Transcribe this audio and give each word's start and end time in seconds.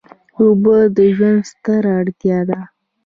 اوبه 0.39 0.77
د 0.95 0.97
ژوند 1.15 1.39
ستره 1.51 1.91
اړتیا 2.01 2.39
ده. 2.49 2.59